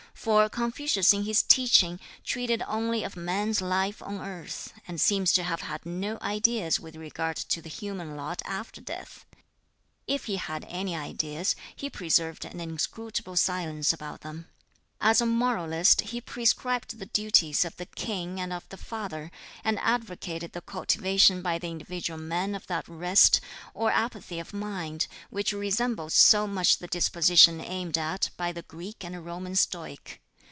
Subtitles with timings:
[0.13, 5.41] For Confucius in his teaching treated only of man's life on earth, and seems to
[5.41, 9.25] have had no ideas with regard to the human lot after death;
[10.05, 14.47] if he had any ideas he preserved an inscrutable silence about them.
[15.03, 19.31] As a moralist he prescribed the duties of the king and of the father,
[19.63, 23.41] and advocated the cultivation by the individual man of that rest
[23.73, 29.03] or apathy of mind which resembles so much the disposition aimed at by the Greek
[29.03, 30.21] and Roman Stoic.